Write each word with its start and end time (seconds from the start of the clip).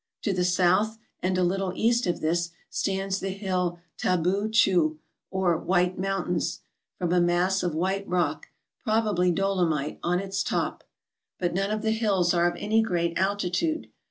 To 0.23 0.33
the 0.33 0.43
south, 0.43 0.97
and 1.21 1.37
a 1.37 1.43
little 1.43 1.73
east 1.75 2.07
of 2.07 2.21
this, 2.21 2.49
stands 2.71 3.19
the 3.19 3.29
hill 3.29 3.77
Tabu 3.99 4.49
Cheu, 4.49 4.97
or 5.29 5.55
"White 5.59 5.99
Mountains," 5.99 6.61
from 6.97 7.13
a 7.13 7.21
mass 7.21 7.61
of 7.61 7.75
white 7.75 8.07
rock, 8.07 8.47
probably 8.83 9.29
dolomite, 9.29 9.99
on 10.01 10.19
its 10.19 10.41
top. 10.41 10.83
But 11.37 11.53
none 11.53 11.69
of 11.69 11.83
the 11.83 11.91
hills 11.91 12.33
are 12.33 12.49
of 12.49 12.55
any 12.57 12.81
great 12.81 13.15
altitude. 13.15 13.91